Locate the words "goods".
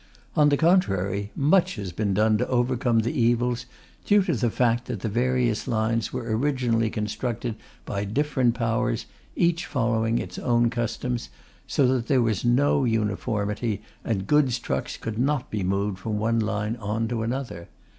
14.25-14.57